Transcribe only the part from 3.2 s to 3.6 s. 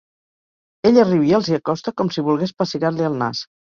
nas.